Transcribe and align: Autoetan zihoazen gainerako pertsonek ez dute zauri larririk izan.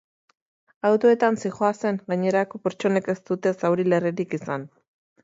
Autoetan 0.89 1.35
zihoazen 1.43 1.99
gainerako 2.07 2.61
pertsonek 2.63 3.11
ez 3.13 3.17
dute 3.29 3.53
zauri 3.63 3.87
larririk 3.95 4.35
izan. 4.39 4.65